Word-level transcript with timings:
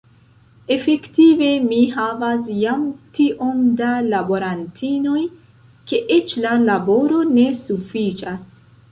Efektive 0.75 1.49
mi 1.65 1.81
havas 1.97 2.47
jam 2.61 2.85
tiom 3.17 3.59
da 3.81 3.89
laborantinoj, 4.05 5.21
ke 5.91 5.99
eĉ 6.15 6.33
la 6.47 6.55
laboro 6.71 7.21
ne 7.35 7.45
sufiĉas. 7.61 8.49